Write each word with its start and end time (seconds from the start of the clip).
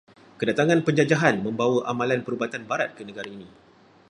Kedatangan 0.41 0.79
penjajahan 0.87 1.35
membawa 1.45 1.79
amalan 1.91 2.21
perubatan 2.25 2.63
barat 2.69 2.89
ke 2.97 3.03
negara 3.09 3.29
ini. 3.37 3.45